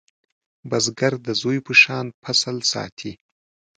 [0.69, 3.13] بزګر د زوی په شان فصل ساتي